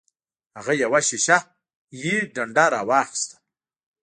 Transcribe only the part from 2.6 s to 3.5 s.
راواخیسته.